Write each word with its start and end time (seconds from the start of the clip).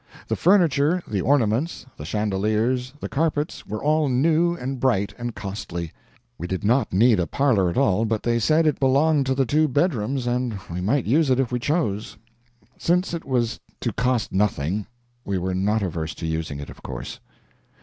The 0.29 0.35
furniture, 0.35 1.03
the 1.07 1.21
ornaments, 1.21 1.85
the 1.95 2.05
chandeliers, 2.05 2.91
the 2.99 3.07
carpets, 3.07 3.67
were 3.67 3.83
all 3.83 4.09
new 4.09 4.55
and 4.55 4.79
bright 4.79 5.13
and 5.19 5.35
costly. 5.35 5.91
We 6.39 6.47
did 6.47 6.63
not 6.63 6.91
need 6.91 7.19
a 7.19 7.27
parlor 7.27 7.69
at 7.69 7.77
all, 7.77 8.05
but 8.05 8.23
they 8.23 8.39
said 8.39 8.65
it 8.65 8.79
belonged 8.79 9.27
to 9.27 9.35
the 9.35 9.45
two 9.45 9.67
bedrooms 9.67 10.25
and 10.25 10.57
we 10.73 10.81
might 10.81 11.05
use 11.05 11.29
it 11.29 11.39
if 11.39 11.51
we 11.51 11.59
chose. 11.59 12.17
Since 12.79 13.13
it 13.13 13.25
was 13.25 13.59
to 13.81 13.93
cost 13.93 14.31
nothing, 14.31 14.87
we 15.23 15.37
were 15.37 15.53
not 15.53 15.83
averse 15.83 16.15
to 16.15 16.25
using 16.25 16.59
it, 16.59 16.71
of 16.71 16.81
course. 16.81 17.19